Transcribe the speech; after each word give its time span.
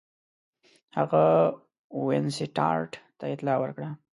هغه 0.97 1.23
وینسیټارټ 2.05 2.91
ته 3.19 3.25
اطلاع 3.33 3.57
ورکړه. 3.59 3.89